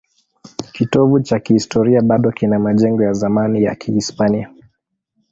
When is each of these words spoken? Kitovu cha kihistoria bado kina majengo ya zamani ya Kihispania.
Kitovu 0.73 1.19
cha 1.21 1.39
kihistoria 1.39 2.01
bado 2.01 2.31
kina 2.31 2.59
majengo 2.59 3.03
ya 3.03 3.13
zamani 3.13 3.63
ya 3.63 3.75
Kihispania. 3.75 4.49